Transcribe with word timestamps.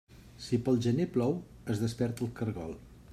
Si 0.45 0.57
pel 0.69 0.79
gener 0.85 1.05
plou, 1.17 1.37
es 1.75 1.85
desperta 1.85 2.29
el 2.29 2.35
caragol. 2.41 2.75